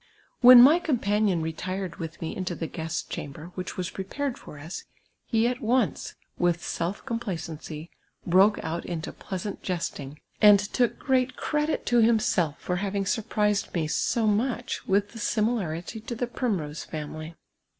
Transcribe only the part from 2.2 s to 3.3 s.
me into the guest